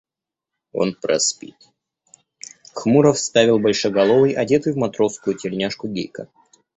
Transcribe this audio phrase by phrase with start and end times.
[0.73, 1.53] –Он проспит,–
[2.73, 6.27] хмуро вставил большеголовый, одетый в матросскую тельняшку Гейка.